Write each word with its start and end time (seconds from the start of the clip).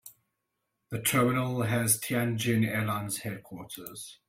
The 0.89 0.99
terminal 0.99 1.61
has 1.61 1.99
Tianjin 2.01 2.67
Airlines 2.67 3.17
headquarters. 3.19 4.17